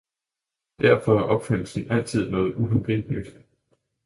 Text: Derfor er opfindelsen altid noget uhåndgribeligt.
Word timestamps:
Derfor 0.81 1.19
er 1.19 1.23
opfindelsen 1.29 1.91
altid 1.91 2.29
noget 2.29 2.55
uhåndgribeligt. 2.55 3.29